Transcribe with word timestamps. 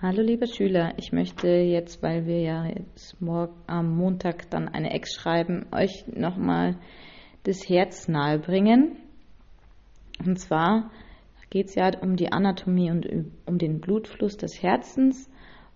Hallo 0.00 0.22
liebe 0.22 0.46
Schüler, 0.46 0.92
ich 0.96 1.10
möchte 1.10 1.48
jetzt, 1.48 2.04
weil 2.04 2.24
wir 2.24 2.40
ja 2.40 2.66
jetzt 2.66 3.20
morgen 3.20 3.56
am 3.66 3.96
Montag 3.96 4.48
dann 4.48 4.68
eine 4.68 4.92
Ex 4.92 5.12
schreiben, 5.12 5.66
euch 5.72 6.04
nochmal 6.06 6.76
das 7.42 7.68
Herz 7.68 8.06
nahebringen. 8.06 8.96
Und 10.24 10.38
zwar 10.38 10.92
geht 11.50 11.66
es 11.66 11.74
ja 11.74 11.90
um 12.00 12.14
die 12.14 12.30
Anatomie 12.30 12.92
und 12.92 13.08
um 13.44 13.58
den 13.58 13.80
Blutfluss 13.80 14.36
des 14.36 14.62
Herzens 14.62 15.28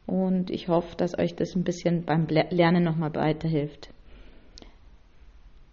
und 0.07 0.53
ich 0.53 0.69
hoffe, 0.69 0.95
dass 0.97 1.19
euch 1.19 1.35
das 1.35 1.57
ein 1.57 1.65
bisschen 1.65 2.05
beim 2.05 2.29
Lernen 2.29 2.85
nochmal 2.85 3.13
weiterhilft. 3.17 3.93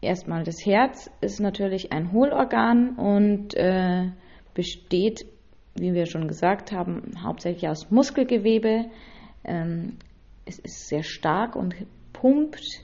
Erstmal, 0.02 0.44
das 0.44 0.66
Herz 0.66 1.12
ist 1.22 1.40
natürlich 1.40 1.92
ein 1.92 2.14
Hohlorgan 2.14 2.96
und 2.96 3.54
äh, 3.54 4.10
besteht 4.56 5.28
wie 5.76 5.94
wir 5.94 6.06
schon 6.06 6.28
gesagt 6.28 6.72
haben, 6.72 7.14
hauptsächlich 7.24 7.68
aus 7.70 7.90
Muskelgewebe. 7.92 8.86
Ähm, 9.44 9.98
es 10.46 10.60
ist 10.60 10.88
sehr 10.88 11.04
stark 11.04 11.56
und 11.56 11.76
pumpt 12.14 12.84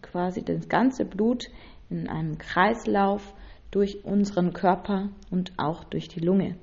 quasi 0.00 0.42
das 0.42 0.68
ganze 0.68 1.04
Blut 1.04 1.48
in 1.90 2.08
einem 2.08 2.38
Kreislauf 2.38 3.34
durch 3.70 4.04
unseren 4.04 4.52
Körper 4.52 5.10
und 5.30 5.52
auch 5.56 5.84
durch 5.84 6.08
die 6.08 6.20
Lunge. 6.20 6.56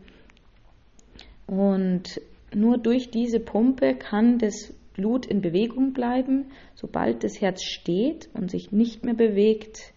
Und 1.47 2.21
nur 2.53 2.77
durch 2.77 3.09
diese 3.09 3.39
Pumpe 3.39 3.95
kann 3.95 4.37
das 4.37 4.73
Blut 4.93 5.25
in 5.25 5.41
Bewegung 5.41 5.93
bleiben. 5.93 6.51
Sobald 6.75 7.23
das 7.23 7.41
Herz 7.41 7.63
steht 7.63 8.29
und 8.33 8.51
sich 8.51 8.71
nicht 8.71 9.03
mehr 9.03 9.15
bewegt, 9.15 9.93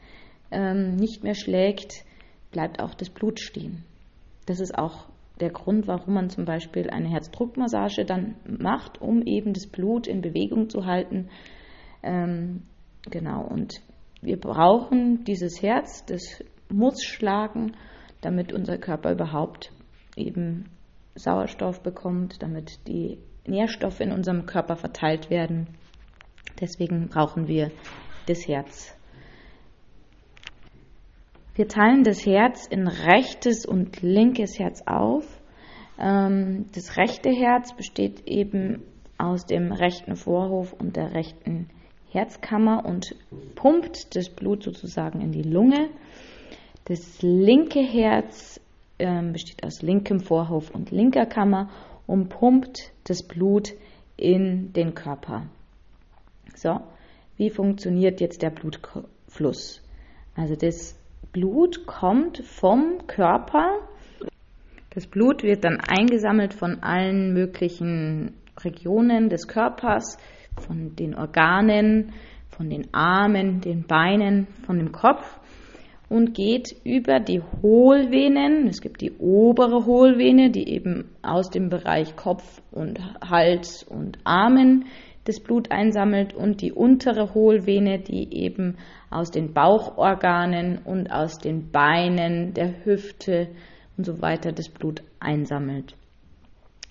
ähm, 0.51 0.97
nicht 0.97 1.23
mehr 1.23 1.35
schlägt, 1.35 2.05
bleibt 2.51 2.81
auch 2.81 2.95
das 2.95 3.11
Blut 3.11 3.41
stehen. 3.41 3.85
Das 4.47 4.61
ist 4.61 4.77
auch 4.77 5.07
der 5.43 5.51
Grund, 5.51 5.89
warum 5.89 6.15
man 6.15 6.31
zum 6.31 6.45
Beispiel 6.45 6.89
eine 6.89 7.09
Herzdruckmassage 7.09 8.05
dann 8.05 8.37
macht, 8.47 9.03
um 9.03 9.23
eben 9.23 9.53
das 9.53 9.67
Blut 9.67 10.07
in 10.07 10.23
Bewegung 10.23 10.71
zu 10.71 10.87
halten. 10.87 11.29
Ähm, 12.03 12.63
genau, 13.11 13.45
und 13.45 13.83
wir 14.23 14.39
brauchen 14.39 15.25
dieses 15.25 15.61
Herz, 15.61 16.07
das 16.07 16.43
muss 16.71 17.03
schlagen, 17.03 17.73
damit 18.21 18.53
unser 18.53 18.79
Körper 18.79 19.13
überhaupt 19.13 19.73
eben 20.17 20.67
Sauerstoff 21.17 21.83
bekommt, 21.83 22.41
damit 22.41 22.87
die 22.87 23.19
Nährstoffe 23.47 24.01
in 24.01 24.13
unserem 24.13 24.47
Körper 24.47 24.77
verteilt 24.77 25.29
werden. 25.29 25.67
Deswegen 26.61 27.09
brauchen 27.09 27.49
wir 27.49 27.73
das 28.27 28.47
Herz. 28.47 28.97
Wir 31.55 31.69
teilen 31.69 32.03
das 32.03 32.25
Herz 32.25 32.67
in 32.67 32.89
rechtes 32.89 33.67
und 33.67 34.01
linkes 34.01 34.59
Herz 34.59 34.83
auf. 34.87 35.25
Ähm, 35.99 36.65
das 36.75 36.97
rechte 36.97 37.29
Herz 37.29 37.75
besteht 37.77 38.27
eben 38.27 38.83
aus 39.19 39.45
dem 39.45 39.71
rechten 39.71 40.17
Vorhof 40.17 40.73
und 40.73 40.97
der 40.97 41.13
rechten 41.13 41.69
Herzkammer 42.11 42.87
und 42.87 43.15
pumpt 43.55 44.17
das 44.17 44.31
Blut 44.31 44.63
sozusagen 44.63 45.21
in 45.21 45.33
die 45.33 45.43
Lunge. 45.43 45.91
Das 46.87 47.21
linke 47.21 47.81
Herz 47.81 48.59
ähm, 48.99 49.33
besteht 49.33 49.63
aus 49.63 49.83
linkem 49.83 50.21
Vorhof 50.21 50.71
und 50.71 50.91
linker 50.91 51.27
Kammer 51.27 51.69
und 52.07 52.31
pumpt 52.31 52.93
das 53.05 53.23
Blut 53.23 53.75
in 54.17 54.73
den 54.73 54.95
Körper. 54.95 55.47
So, 56.55 56.81
wie 57.37 57.51
funktioniert 57.51 58.23
jetzt 58.23 58.41
der 58.41 58.51
Blutfluss? 58.51 59.83
Also 60.35 60.57
das 60.57 60.97
Blut 61.33 61.87
kommt 61.87 62.45
vom 62.45 63.07
Körper. 63.07 63.79
Das 64.91 65.07
Blut 65.07 65.43
wird 65.43 65.65
dann 65.65 65.81
eingesammelt 65.81 66.53
von 66.53 66.83
allen 66.83 67.33
möglichen 67.33 68.35
Regionen 68.61 69.31
des 69.31 69.49
Körpers, 69.49 70.19
von 70.61 70.95
den 70.95 71.15
Organen, 71.15 72.13
von 72.51 72.69
den 72.69 72.93
Armen, 72.93 73.63
den 73.63 73.87
Beinen, 73.87 74.47
von 74.67 74.77
dem 74.77 74.93
Kopf 74.93 75.41
und 76.11 76.35
geht 76.35 76.77
über 76.85 77.21
die 77.21 77.41
Hohlvenen. 77.41 78.67
Es 78.69 78.83
gibt 78.83 79.01
die 79.01 79.13
obere 79.13 79.87
Hohlvene, 79.87 80.51
die 80.51 80.69
eben 80.69 81.07
aus 81.23 81.49
dem 81.49 81.71
Bereich 81.71 82.15
Kopf 82.17 82.61
und 82.71 83.01
Hals 83.27 83.83
und 83.83 84.19
Armen 84.25 84.85
das 85.25 85.41
Blut 85.41 85.71
einsammelt 85.71 86.35
und 86.35 86.63
die 86.63 86.73
untere 86.73 87.35
Hohlvene, 87.35 88.01
die 88.01 88.35
eben 88.35 88.77
aus 89.11 89.31
den 89.31 89.53
Bauchorganen 89.53 90.79
und 90.79 91.13
aus 91.13 91.39
den 91.39 91.71
Beinen, 91.71 92.55
der 92.55 92.85
Hüfte 92.85 93.49
und 93.97 94.05
so 94.05 94.21
weiter 94.21 94.53
das 94.53 94.69
Blut 94.69 95.03
einsammelt. 95.21 95.95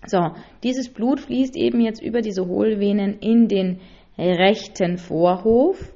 So, 0.06 0.32
dieses 0.64 0.90
Blut 0.90 1.20
fließt 1.20 1.56
eben 1.56 1.82
jetzt 1.82 2.02
über 2.02 2.22
diese 2.22 2.48
Hohlvenen 2.48 3.20
in 3.20 3.48
den 3.48 3.80
rechten 4.18 4.98
Vorhof. 4.98 5.94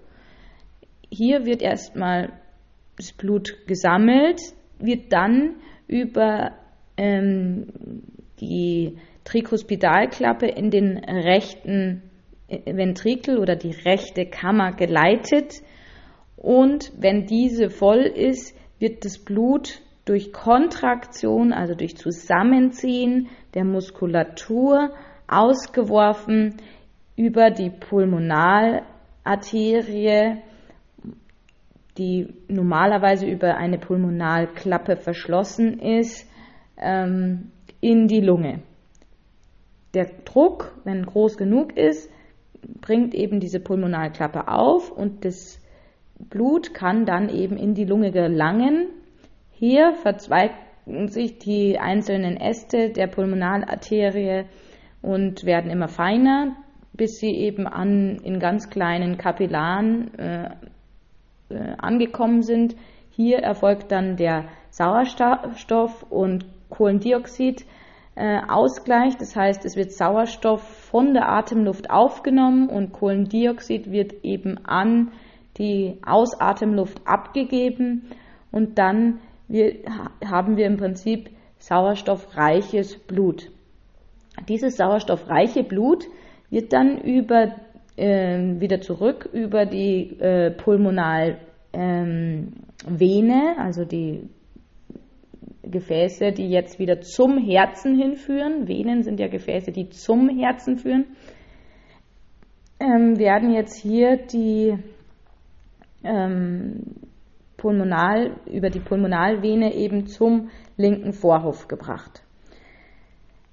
Hier 1.10 1.46
wird 1.46 1.62
erstmal 1.62 2.34
das 2.98 3.14
Blut 3.14 3.66
gesammelt, 3.68 4.40
wird 4.80 5.12
dann 5.12 5.56
über 5.88 6.52
ähm, 6.98 7.68
die 8.40 8.98
Trikospidalklappe 9.24 10.48
in 10.48 10.70
den 10.70 10.98
rechten 10.98 12.04
Ventrikel 12.48 13.40
oder 13.40 13.56
die 13.56 13.72
rechte 13.72 14.26
Kammer 14.26 14.74
geleitet 14.74 15.62
und 16.38 16.92
wenn 16.98 17.26
diese 17.26 17.70
voll 17.70 18.02
ist, 18.02 18.58
wird 18.80 19.06
das 19.06 19.18
Blut 19.18 19.82
durch 20.06 20.32
Kontraktion, 20.32 21.52
also 21.54 21.74
durch 21.74 21.98
Zusammenziehen 21.98 23.30
der 23.56 23.66
Muskulatur 23.66 24.92
ausgeworfen 25.28 26.58
über 27.16 27.50
die 27.50 27.72
Pulmonalarterie, 27.72 30.38
die 31.98 32.28
normalerweise 32.48 33.26
über 33.26 33.56
eine 33.56 33.80
Pulmonalklappe 33.80 34.98
verschlossen 34.98 35.80
ist, 35.80 36.30
ähm, 36.78 37.52
in 37.82 38.08
die 38.08 38.22
Lunge. 38.22 38.62
Der 39.94 40.10
Druck, 40.26 40.74
wenn 40.84 41.06
groß 41.06 41.38
genug 41.38 41.78
ist, 41.78 42.12
bringt 42.82 43.14
eben 43.14 43.40
diese 43.40 43.60
Pulmonalklappe 43.60 44.48
auf 44.48 44.92
und 44.92 45.26
das 45.26 45.60
Blut 46.18 46.74
kann 46.74 47.06
dann 47.06 47.30
eben 47.30 47.58
in 47.58 47.74
die 47.74 47.86
Lunge 47.86 48.12
gelangen. 48.12 48.88
Hier 49.52 49.94
verzweigen 49.94 51.08
sich 51.08 51.40
die 51.40 51.80
einzelnen 51.80 52.38
Äste 52.38 52.92
der 52.92 53.08
Pulmonalarterie 53.08 54.46
und 55.02 55.46
werden 55.46 55.72
immer 55.72 55.88
feiner, 55.88 56.56
bis 56.94 57.20
sie 57.20 57.32
eben 57.36 57.68
an, 57.68 58.18
in 58.24 58.40
ganz 58.40 58.70
kleinen 58.70 59.18
Kapillaren 59.18 60.14
äh, 60.18 60.50
äh, 61.50 61.76
angekommen 61.78 62.42
sind. 62.42 62.76
Hier 63.10 63.40
erfolgt 63.40 63.92
dann 63.92 64.16
der 64.16 64.46
Sauerstoff 64.70 66.04
und 66.10 66.46
Kohlendioxid 66.70 67.66
äh, 68.16 68.40
Ausgleich. 68.48 69.18
Das 69.18 69.36
heißt, 69.36 69.66
es 69.66 69.76
wird 69.76 69.92
Sauerstoff 69.92 70.62
von 70.62 71.14
der 71.14 71.30
Atemluft 71.30 71.90
aufgenommen 71.90 72.70
und 72.70 72.94
Kohlendioxid 72.94 73.92
wird 73.92 74.24
eben 74.24 74.66
an 74.66 75.12
die 75.58 75.98
Ausatemluft 76.06 77.02
abgegeben 77.06 78.10
und 78.52 78.78
dann 78.78 79.20
wir, 79.48 79.76
haben 80.26 80.58
wir 80.58 80.66
im 80.66 80.78
Prinzip 80.78 81.30
sauerstoffreiches 81.60 82.98
Blut. 83.00 83.52
Dieses 84.48 84.76
sauerstoffreiche 84.76 85.64
Blut 85.64 86.06
wird 86.50 86.74
dann 86.74 87.00
über, 87.00 87.56
äh, 87.96 88.60
wieder 88.60 88.82
zurück 88.82 89.30
über 89.32 89.66
die 89.66 90.20
äh, 90.20 90.52
Pulmonalvene, 90.52 91.40
ähm, 91.74 92.54
also 93.58 93.86
die 93.86 94.30
Gefäße, 95.76 96.32
die 96.32 96.50
jetzt 96.50 96.80
wieder 96.80 97.02
zum 97.02 97.38
Herzen 97.38 97.98
hinführen, 97.98 98.68
Venen 98.70 99.04
sind 99.04 99.20
ja 99.20 99.28
Gefäße, 99.28 99.74
die 99.74 99.90
zum 99.90 100.30
Herzen 100.30 100.78
führen, 100.78 101.06
ähm, 102.80 103.20
werden 103.20 103.52
jetzt 103.52 103.82
hier 103.82 104.16
die 104.16 104.78
ähm, 106.02 106.82
Pulmonal, 107.58 108.38
über 108.46 108.70
die 108.70 108.80
Pulmonalvene 108.80 109.74
eben 109.74 110.08
zum 110.08 110.50
linken 110.78 111.12
Vorhof 111.12 111.68
gebracht. 111.68 112.24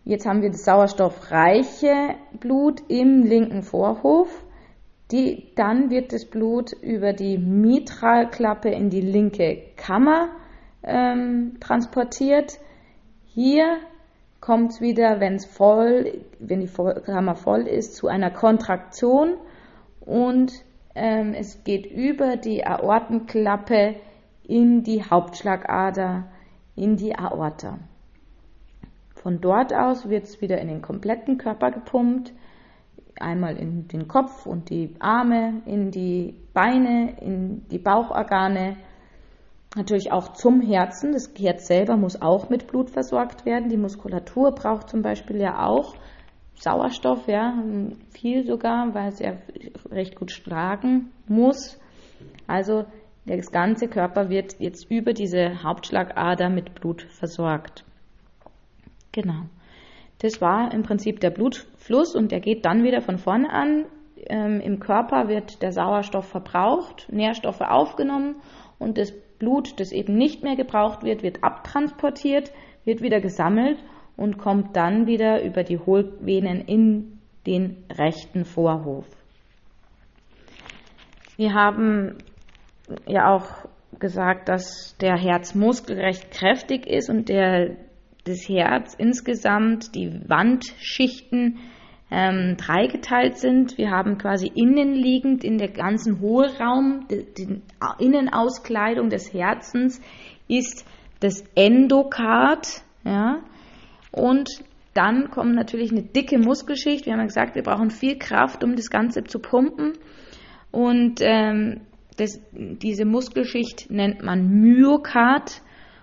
Jetzt 0.04 0.24
haben 0.26 0.42
wir 0.42 0.50
das 0.50 0.64
sauerstoffreiche 0.64 2.14
Blut 2.38 2.82
im 2.88 3.22
linken 3.22 3.62
Vorhof. 3.62 4.28
Die, 5.10 5.52
dann 5.56 5.90
wird 5.90 6.12
das 6.12 6.24
Blut 6.24 6.72
über 6.82 7.12
die 7.12 7.36
Mitralklappe 7.36 8.70
in 8.70 8.90
die 8.90 9.00
linke 9.00 9.62
Kammer 9.76 10.30
ähm, 10.82 11.58
transportiert. 11.60 12.58
Hier 13.26 13.78
kommt 14.40 14.72
es 14.72 14.80
wieder, 14.80 15.20
wenn 15.20 15.36
es 15.36 15.46
voll, 15.46 16.24
wenn 16.38 16.60
die 16.60 16.68
Kammer 16.68 17.36
voll 17.36 17.62
ist, 17.62 17.94
zu 17.94 18.08
einer 18.08 18.30
Kontraktion 18.30 19.34
und 20.00 20.52
ähm, 20.94 21.34
es 21.34 21.64
geht 21.64 21.86
über 21.86 22.36
die 22.36 22.66
Aortenklappe 22.66 23.94
in 24.42 24.82
die 24.82 25.04
Hauptschlagader, 25.04 26.24
in 26.74 26.96
die 26.96 27.16
Aorta. 27.16 27.78
Von 29.14 29.40
dort 29.40 29.72
aus 29.72 30.08
wird 30.08 30.24
es 30.24 30.40
wieder 30.40 30.58
in 30.58 30.68
den 30.68 30.82
kompletten 30.82 31.38
Körper 31.38 31.70
gepumpt. 31.70 32.32
Einmal 33.20 33.56
in 33.56 33.86
den 33.86 34.08
Kopf 34.08 34.46
und 34.46 34.68
die 34.70 34.96
Arme, 34.98 35.62
in 35.64 35.92
die 35.92 36.34
Beine, 36.52 37.20
in 37.20 37.68
die 37.68 37.78
Bauchorgane. 37.78 38.76
Natürlich 39.74 40.12
auch 40.12 40.34
zum 40.34 40.60
Herzen. 40.60 41.12
Das 41.12 41.32
Herz 41.38 41.66
selber 41.66 41.96
muss 41.96 42.20
auch 42.20 42.50
mit 42.50 42.66
Blut 42.66 42.90
versorgt 42.90 43.46
werden. 43.46 43.70
Die 43.70 43.78
Muskulatur 43.78 44.52
braucht 44.52 44.90
zum 44.90 45.02
Beispiel 45.02 45.40
ja 45.40 45.66
auch 45.66 45.94
Sauerstoff, 46.54 47.26
ja, 47.26 47.54
viel 48.10 48.46
sogar, 48.46 48.94
weil 48.94 49.08
es 49.08 49.18
ja 49.18 49.32
recht 49.90 50.14
gut 50.14 50.30
schlagen 50.30 51.10
muss. 51.26 51.80
Also 52.46 52.84
das 53.24 53.50
ganze 53.50 53.88
Körper 53.88 54.28
wird 54.28 54.56
jetzt 54.60 54.90
über 54.90 55.12
diese 55.12 55.62
Hauptschlagader 55.62 56.50
mit 56.50 56.74
Blut 56.74 57.02
versorgt. 57.02 57.84
Genau. 59.10 59.46
Das 60.20 60.40
war 60.40 60.72
im 60.72 60.82
Prinzip 60.82 61.20
der 61.20 61.30
Blutfluss 61.30 62.14
und 62.14 62.30
der 62.30 62.40
geht 62.40 62.64
dann 62.64 62.84
wieder 62.84 63.00
von 63.00 63.18
vorne 63.18 63.50
an. 63.50 63.86
Ähm, 64.28 64.60
Im 64.60 64.78
Körper 64.78 65.28
wird 65.28 65.62
der 65.62 65.72
Sauerstoff 65.72 66.26
verbraucht, 66.26 67.08
Nährstoffe 67.10 67.60
aufgenommen 67.60 68.36
und 68.78 68.98
das 68.98 69.12
Blut, 69.42 69.80
das 69.80 69.90
eben 69.90 70.14
nicht 70.14 70.44
mehr 70.44 70.54
gebraucht 70.54 71.02
wird, 71.02 71.24
wird 71.24 71.42
abtransportiert, 71.42 72.52
wird 72.84 73.02
wieder 73.02 73.20
gesammelt 73.20 73.82
und 74.16 74.38
kommt 74.38 74.76
dann 74.76 75.08
wieder 75.08 75.42
über 75.42 75.64
die 75.64 75.80
Hohlvenen 75.80 76.60
in 76.60 77.18
den 77.44 77.82
rechten 77.90 78.44
Vorhof. 78.44 79.04
Wir 81.36 81.54
haben 81.54 82.18
ja 83.08 83.34
auch 83.34 83.66
gesagt, 83.98 84.48
dass 84.48 84.96
der 85.00 85.16
Herzmuskel 85.16 85.98
recht 85.98 86.30
kräftig 86.30 86.86
ist 86.86 87.10
und 87.10 87.28
der, 87.28 87.78
das 88.22 88.48
Herz 88.48 88.94
insgesamt, 88.94 89.96
die 89.96 90.20
Wandschichten 90.28 91.58
ähm, 92.12 92.58
dreigeteilt 92.58 93.38
sind. 93.38 93.78
Wir 93.78 93.90
haben 93.90 94.18
quasi 94.18 94.46
innenliegend 94.54 95.44
in 95.44 95.56
der 95.56 95.70
ganzen 95.70 96.20
Hohlraum, 96.20 97.06
die, 97.10 97.24
die 97.32 97.62
Innenauskleidung 97.98 99.08
des 99.08 99.32
Herzens 99.32 99.98
ist 100.46 100.84
das 101.20 101.42
Endokard, 101.54 102.82
ja, 103.04 103.38
und 104.10 104.50
dann 104.92 105.30
kommt 105.30 105.54
natürlich 105.54 105.90
eine 105.90 106.02
dicke 106.02 106.38
Muskelschicht. 106.38 107.06
Wir 107.06 107.14
haben 107.14 107.20
ja 107.20 107.26
gesagt, 107.26 107.54
wir 107.54 107.62
brauchen 107.62 107.90
viel 107.90 108.18
Kraft, 108.18 108.62
um 108.62 108.76
das 108.76 108.90
Ganze 108.90 109.24
zu 109.24 109.38
pumpen. 109.38 109.94
Und 110.70 111.20
ähm, 111.22 111.80
das, 112.18 112.38
diese 112.52 113.06
Muskelschicht 113.06 113.90
nennt 113.90 114.22
man 114.22 114.48
Myokard. 114.48 115.62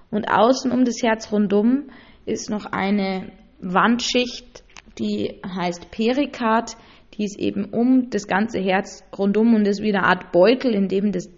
Und 0.09 0.27
außen 0.27 0.71
um 0.71 0.85
das 0.85 1.03
Herz 1.03 1.31
rundum 1.31 1.91
ist 2.25 2.49
noch 2.49 2.65
eine 2.65 3.31
Wandschicht, 3.59 4.63
die 4.99 5.39
heißt 5.45 5.91
Perikard. 5.91 6.75
Die 7.15 7.23
ist 7.25 7.39
eben 7.39 7.65
um 7.65 8.09
das 8.09 8.27
ganze 8.27 8.59
Herz 8.59 9.03
rundum 9.17 9.55
und 9.55 9.67
ist 9.67 9.81
wie 9.81 9.93
eine 9.93 10.05
Art 10.05 10.31
Beutel, 10.31 10.73
in 10.73 10.87
dem 10.87 11.11
das, 11.11 11.29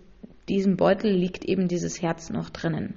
diesem 0.49 0.75
Beutel 0.75 1.11
liegt 1.11 1.45
eben 1.45 1.67
dieses 1.67 2.01
Herz 2.01 2.29
noch 2.29 2.49
drinnen. 2.49 2.95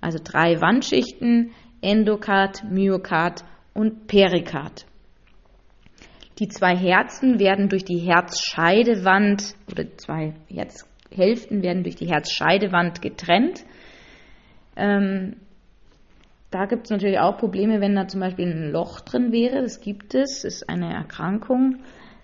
Also 0.00 0.18
drei 0.22 0.60
Wandschichten, 0.60 1.52
Endokard, 1.80 2.64
Myokard 2.70 3.44
und 3.74 4.06
Perikard. 4.06 4.86
Die 6.38 6.48
zwei 6.48 6.76
Herzen 6.76 7.38
werden 7.40 7.68
durch 7.68 7.84
die 7.84 7.98
Herzscheidewand 7.98 9.56
oder 9.70 9.84
zwei 9.96 10.34
Herzhälften 10.48 11.62
werden 11.62 11.82
durch 11.82 11.96
die 11.96 12.08
Herzscheidewand 12.08 13.02
getrennt. 13.02 13.64
Ähm, 14.76 15.36
da 16.50 16.64
gibt 16.66 16.84
es 16.86 16.90
natürlich 16.90 17.18
auch 17.18 17.36
Probleme, 17.36 17.80
wenn 17.80 17.94
da 17.94 18.08
zum 18.08 18.20
Beispiel 18.20 18.46
ein 18.46 18.72
Loch 18.72 19.00
drin 19.00 19.32
wäre. 19.32 19.60
Das 19.60 19.80
gibt 19.80 20.14
es, 20.14 20.44
ist 20.44 20.68
eine 20.68 20.92
Erkrankung, 20.92 21.80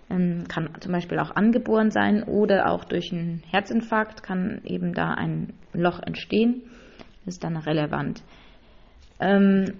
ähm, 0.09 0.45
kann 0.47 0.69
zum 0.79 0.91
Beispiel 0.91 1.19
auch 1.19 1.31
angeboren 1.35 1.91
sein 1.91 2.23
oder 2.23 2.71
auch 2.71 2.85
durch 2.85 3.11
einen 3.11 3.43
Herzinfarkt 3.49 4.23
kann 4.23 4.61
eben 4.63 4.93
da 4.93 5.13
ein 5.13 5.53
Loch 5.73 5.99
entstehen. 5.99 6.63
Das 7.25 7.35
ist 7.35 7.43
dann 7.43 7.57
relevant. 7.57 8.23
Ähm, 9.19 9.73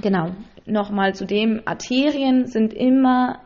genau, 0.00 0.30
nochmal 0.66 1.14
zu 1.14 1.26
dem, 1.26 1.62
Arterien 1.64 2.46
sind 2.46 2.72
immer 2.72 3.40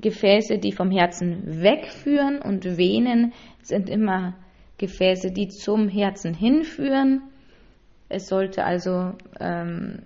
Gefäße, 0.00 0.58
die 0.58 0.72
vom 0.72 0.90
Herzen 0.90 1.62
wegführen 1.62 2.42
und 2.42 2.76
Venen 2.76 3.32
sind 3.62 3.88
immer 3.88 4.34
Gefäße, 4.78 5.32
die 5.32 5.48
zum 5.48 5.88
Herzen 5.88 6.34
hinführen. 6.34 7.22
Es 8.08 8.28
sollte 8.28 8.64
also, 8.64 9.12
ähm, 9.40 10.02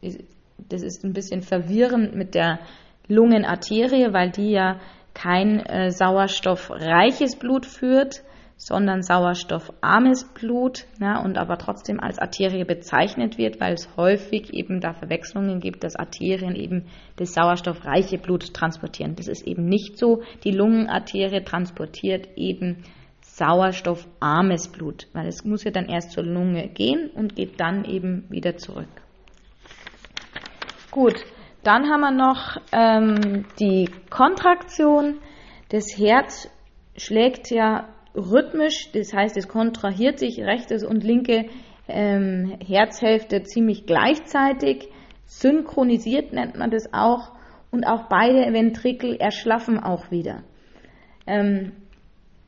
das 0.00 0.82
ist 0.82 1.04
ein 1.04 1.12
bisschen 1.12 1.42
verwirrend 1.42 2.14
mit 2.14 2.34
der 2.34 2.60
Lungenarterie, 3.08 4.12
weil 4.12 4.30
die 4.30 4.50
ja 4.50 4.80
kein 5.14 5.60
äh, 5.60 5.90
sauerstoffreiches 5.90 7.36
Blut 7.36 7.66
führt, 7.66 8.22
sondern 8.58 9.02
sauerstoffarmes 9.02 10.32
Blut 10.34 10.84
ja, 11.00 11.22
und 11.22 11.38
aber 11.38 11.58
trotzdem 11.58 12.00
als 12.00 12.18
Arterie 12.18 12.64
bezeichnet 12.64 13.38
wird, 13.38 13.60
weil 13.60 13.74
es 13.74 13.88
häufig 13.96 14.52
eben 14.52 14.80
da 14.80 14.92
Verwechslungen 14.92 15.60
gibt, 15.60 15.84
dass 15.84 15.96
Arterien 15.96 16.56
eben 16.56 16.86
das 17.16 17.34
sauerstoffreiche 17.34 18.18
Blut 18.18 18.52
transportieren. 18.52 19.14
Das 19.14 19.28
ist 19.28 19.46
eben 19.46 19.64
nicht 19.64 19.96
so. 19.96 20.22
Die 20.42 20.50
Lungenarterie 20.50 21.44
transportiert 21.44 22.28
eben 22.36 22.82
sauerstoffarmes 23.38 24.68
Blut, 24.68 25.06
weil 25.12 25.26
es 25.28 25.44
muss 25.44 25.64
ja 25.64 25.70
dann 25.70 25.86
erst 25.86 26.12
zur 26.12 26.24
Lunge 26.24 26.68
gehen 26.68 27.10
und 27.14 27.36
geht 27.36 27.60
dann 27.60 27.84
eben 27.84 28.24
wieder 28.28 28.56
zurück. 28.56 28.88
Gut, 30.90 31.16
dann 31.62 31.88
haben 31.88 32.00
wir 32.00 32.10
noch 32.10 32.56
ähm, 32.72 33.44
die 33.58 33.88
Kontraktion. 34.10 35.18
Das 35.70 35.96
Herz 35.96 36.50
schlägt 36.96 37.50
ja 37.50 37.88
rhythmisch, 38.14 38.90
das 38.92 39.12
heißt, 39.12 39.36
es 39.36 39.48
kontrahiert 39.48 40.18
sich 40.18 40.40
rechtes 40.40 40.84
und 40.84 41.04
linke 41.04 41.46
ähm, 41.86 42.58
Herzhälfte 42.66 43.42
ziemlich 43.42 43.86
gleichzeitig, 43.86 44.88
synchronisiert 45.26 46.32
nennt 46.32 46.56
man 46.56 46.70
das 46.70 46.92
auch, 46.92 47.32
und 47.70 47.84
auch 47.84 48.08
beide 48.08 48.52
Ventrikel 48.52 49.16
erschlaffen 49.16 49.78
auch 49.78 50.10
wieder. 50.10 50.42
Ähm, 51.26 51.72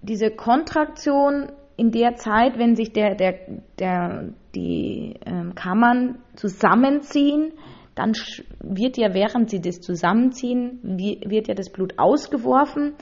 diese 0.02 0.30
Kontraktion 0.30 1.52
in 1.76 1.90
der 1.90 2.16
Zeit, 2.16 2.58
wenn 2.58 2.76
sich 2.76 2.92
der, 2.92 3.14
der, 3.14 3.34
der, 3.78 4.28
die 4.54 5.14
ähm, 5.24 5.54
Kammern 5.54 6.18
zusammenziehen, 6.36 7.52
dann 7.94 8.12
wird 8.60 8.96
ja, 8.96 9.14
während 9.14 9.50
sie 9.50 9.60
das 9.60 9.80
zusammenziehen, 9.80 10.80
wird 10.82 11.48
ja 11.48 11.54
das 11.54 11.70
Blut 11.70 11.98
ausgeworfen. 11.98 12.94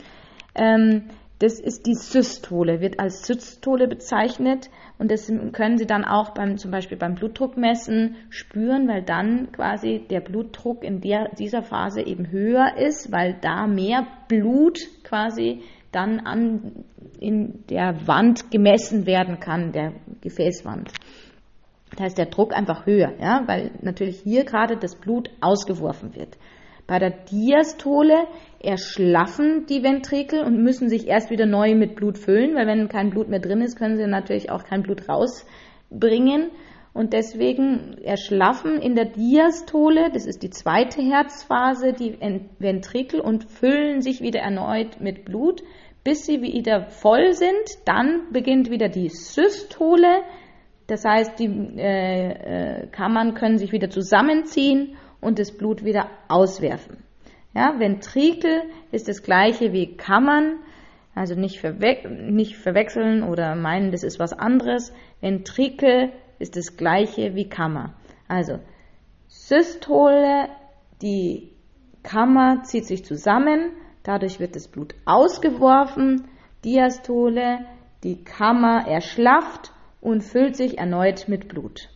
Ähm, 0.54 1.04
das 1.40 1.60
ist 1.60 1.86
die 1.86 1.94
Systole, 1.94 2.80
wird 2.80 2.98
als 2.98 3.24
Systole 3.24 3.86
bezeichnet 3.86 4.70
und 4.98 5.12
das 5.12 5.32
können 5.52 5.78
Sie 5.78 5.86
dann 5.86 6.04
auch 6.04 6.30
beim, 6.30 6.56
zum 6.56 6.72
Beispiel 6.72 6.98
beim 6.98 7.14
Blutdruckmessen 7.14 8.16
spüren, 8.28 8.88
weil 8.88 9.04
dann 9.04 9.52
quasi 9.52 10.04
der 10.10 10.20
Blutdruck 10.20 10.82
in 10.82 11.00
der, 11.00 11.28
dieser 11.38 11.62
Phase 11.62 12.02
eben 12.02 12.32
höher 12.32 12.76
ist, 12.76 13.12
weil 13.12 13.38
da 13.40 13.68
mehr 13.68 14.04
Blut 14.26 14.80
quasi 15.04 15.62
dann 15.92 16.20
an, 16.20 16.84
in 17.20 17.64
der 17.68 18.06
Wand 18.06 18.50
gemessen 18.50 19.06
werden 19.06 19.40
kann, 19.40 19.72
der 19.72 19.92
Gefäßwand. 20.20 20.92
Da 21.96 22.06
ist 22.06 22.18
der 22.18 22.26
Druck 22.26 22.54
einfach 22.54 22.86
höher, 22.86 23.14
ja, 23.20 23.42
weil 23.46 23.70
natürlich 23.80 24.20
hier 24.20 24.44
gerade 24.44 24.76
das 24.76 24.96
Blut 24.96 25.30
ausgeworfen 25.40 26.14
wird. 26.14 26.36
Bei 26.86 26.98
der 26.98 27.10
Diastole 27.10 28.26
erschlaffen 28.60 29.66
die 29.66 29.82
Ventrikel 29.82 30.42
und 30.42 30.62
müssen 30.62 30.88
sich 30.88 31.06
erst 31.06 31.30
wieder 31.30 31.44
neu 31.44 31.74
mit 31.74 31.96
Blut 31.96 32.18
füllen, 32.18 32.54
weil 32.54 32.66
wenn 32.66 32.88
kein 32.88 33.10
Blut 33.10 33.28
mehr 33.28 33.40
drin 33.40 33.60
ist, 33.60 33.76
können 33.78 33.96
sie 33.96 34.06
natürlich 34.06 34.50
auch 34.50 34.64
kein 34.64 34.82
Blut 34.82 35.08
rausbringen. 35.08 36.50
Und 36.98 37.12
deswegen 37.12 37.96
erschlaffen 38.02 38.82
in 38.82 38.96
der 38.96 39.04
Diastole, 39.04 40.10
das 40.12 40.26
ist 40.26 40.42
die 40.42 40.50
zweite 40.50 41.00
Herzphase, 41.00 41.92
die 41.92 42.18
Ventrikel 42.58 43.20
und 43.20 43.44
füllen 43.44 44.00
sich 44.00 44.20
wieder 44.20 44.40
erneut 44.40 45.00
mit 45.00 45.24
Blut, 45.24 45.62
bis 46.02 46.26
sie 46.26 46.42
wieder 46.42 46.86
voll 46.86 47.34
sind. 47.34 47.54
Dann 47.84 48.32
beginnt 48.32 48.68
wieder 48.68 48.88
die 48.88 49.10
Systole, 49.10 50.22
das 50.88 51.04
heißt, 51.04 51.38
die 51.38 51.46
äh, 51.76 52.32
äh, 52.80 52.86
Kammern 52.88 53.34
können 53.34 53.58
sich 53.58 53.70
wieder 53.70 53.90
zusammenziehen 53.90 54.96
und 55.20 55.38
das 55.38 55.56
Blut 55.56 55.84
wieder 55.84 56.08
auswerfen. 56.26 57.04
Ja, 57.54 57.78
Ventrikel 57.78 58.62
ist 58.90 59.06
das 59.06 59.22
gleiche 59.22 59.72
wie 59.72 59.96
Kammern, 59.96 60.56
also 61.14 61.36
nicht, 61.36 61.60
verwe 61.60 62.08
nicht 62.08 62.56
verwechseln 62.56 63.22
oder 63.22 63.54
meinen, 63.54 63.92
das 63.92 64.02
ist 64.02 64.18
was 64.18 64.32
anderes. 64.32 64.92
Ventrikel 65.20 66.10
ist 66.38 66.56
das 66.56 66.76
gleiche 66.76 67.34
wie 67.34 67.48
Kammer. 67.48 67.94
Also 68.28 68.58
Systole, 69.26 70.48
die 71.02 71.52
Kammer 72.02 72.62
zieht 72.62 72.86
sich 72.86 73.04
zusammen, 73.04 73.72
dadurch 74.02 74.40
wird 74.40 74.56
das 74.56 74.68
Blut 74.68 74.94
ausgeworfen. 75.04 76.28
Diastole, 76.64 77.66
die 78.02 78.24
Kammer 78.24 78.86
erschlafft 78.86 79.72
und 80.00 80.22
füllt 80.22 80.56
sich 80.56 80.78
erneut 80.78 81.28
mit 81.28 81.48
Blut. 81.48 81.88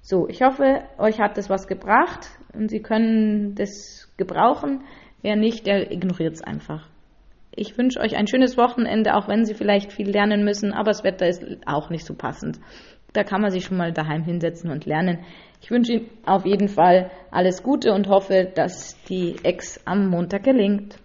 So, 0.00 0.28
ich 0.28 0.42
hoffe, 0.42 0.82
euch 0.98 1.20
hat 1.20 1.38
das 1.38 1.48
was 1.48 1.66
gebracht. 1.66 2.28
und 2.52 2.68
Sie 2.68 2.80
können 2.80 3.54
das 3.54 4.12
gebrauchen. 4.16 4.84
Wer 5.22 5.36
nicht, 5.36 5.66
der 5.66 5.90
ignoriert 5.90 6.34
es 6.34 6.42
einfach. 6.42 6.88
Ich 7.56 7.78
wünsche 7.78 8.00
euch 8.00 8.16
ein 8.16 8.26
schönes 8.26 8.58
Wochenende, 8.58 9.14
auch 9.14 9.28
wenn 9.28 9.44
Sie 9.44 9.54
vielleicht 9.54 9.92
viel 9.92 10.10
lernen 10.10 10.44
müssen, 10.44 10.72
aber 10.72 10.90
das 10.90 11.04
Wetter 11.04 11.26
ist 11.26 11.42
auch 11.66 11.88
nicht 11.88 12.04
so 12.04 12.14
passend. 12.14 12.60
Da 13.14 13.24
kann 13.24 13.40
man 13.40 13.50
sich 13.50 13.64
schon 13.64 13.78
mal 13.78 13.92
daheim 13.92 14.24
hinsetzen 14.24 14.70
und 14.70 14.84
lernen. 14.86 15.20
Ich 15.62 15.70
wünsche 15.70 15.92
Ihnen 15.92 16.10
auf 16.26 16.44
jeden 16.44 16.68
Fall 16.68 17.10
alles 17.30 17.62
Gute 17.62 17.92
und 17.92 18.08
hoffe, 18.08 18.52
dass 18.54 19.02
die 19.04 19.36
Ex 19.42 19.80
am 19.86 20.08
Montag 20.08 20.42
gelingt. 20.42 20.98